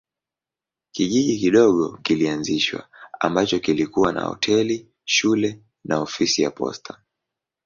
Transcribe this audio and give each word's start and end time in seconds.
Kijiji 0.91 1.37
kidogo 1.37 1.97
kilianzishwa 2.03 2.87
ambacho 3.19 3.59
kilikuwa 3.59 4.11
na 4.13 4.23
hoteli, 4.23 4.91
shule 5.05 5.61
na 5.83 5.99
ofisi 6.01 6.41
ya 6.41 6.51
posta. 6.51 7.01